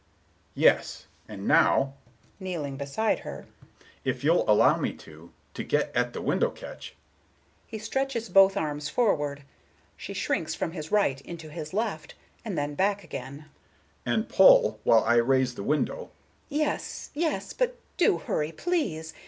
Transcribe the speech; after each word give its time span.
Mr. 0.01 0.03
Richards: 0.03 0.51
"Yes, 0.55 1.07
and 1.27 1.47
now"—kneeling 1.47 2.75
beside 2.75 3.19
her—"if 3.19 4.23
you'll 4.23 4.49
allow 4.49 4.75
me 4.77 4.93
to—to 4.93 5.63
get 5.63 5.95
at 5.95 6.13
the 6.13 6.23
window 6.23 6.49
catch,"—he 6.49 7.77
stretches 7.77 8.27
both 8.27 8.57
arms 8.57 8.89
forward; 8.89 9.43
she 9.95 10.15
shrinks 10.15 10.55
from 10.55 10.71
his 10.71 10.91
right 10.91 11.21
into 11.21 11.51
his 11.51 11.71
left, 11.71 12.15
and 12.43 12.57
then 12.57 12.73
back 12.73 13.03
again,—"and 13.03 14.27
pull 14.27 14.79
while 14.83 15.03
I 15.03 15.17
raise 15.17 15.53
the 15.53 15.61
window"— 15.61 16.09
Miss 16.49 16.57
Galbraith: 16.57 16.67
"Yes, 16.67 17.09
yes; 17.13 17.53
but 17.53 17.77
do 17.97 18.17
hurry, 18.17 18.51
please. 18.51 19.13